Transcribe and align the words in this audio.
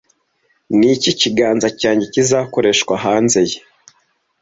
ni 0.77 0.87
iki 0.93 1.09
ikiganza 1.15 1.67
cyanjye 1.79 2.05
kizakoreshwa 2.13 2.93
hanze 3.05 3.39
ye 3.49 3.57